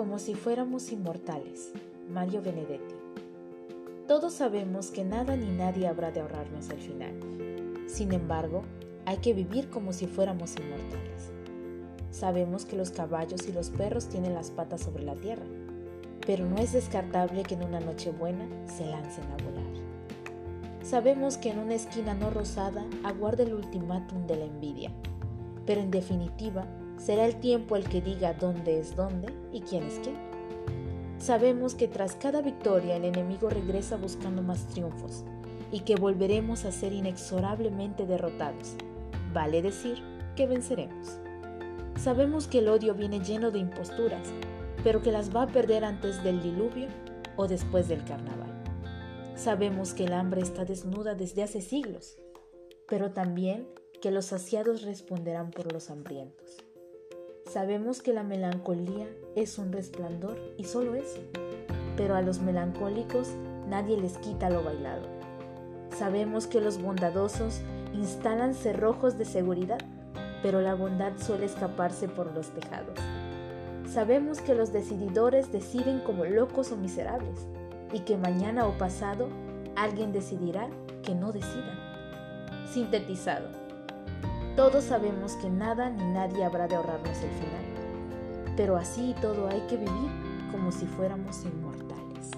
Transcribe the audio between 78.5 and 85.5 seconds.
o pasado alguien decidirá que no decidan. Sintetizado. Todos sabemos que